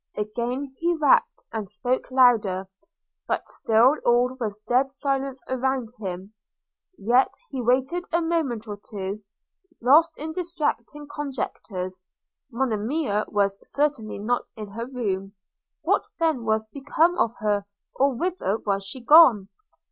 [0.17, 2.67] Again he rapped, and spoke louder;
[3.27, 6.33] but still all was dead silence around him.–
[6.97, 9.21] Yet he waited a moment or two–
[9.79, 12.01] lost in distracting conjectures–
[12.51, 15.33] Monimia was certainly not in her room–
[15.83, 19.49] what then was become of her, or whither was she gone?